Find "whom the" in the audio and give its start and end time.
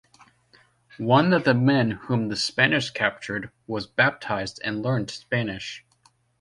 1.91-2.35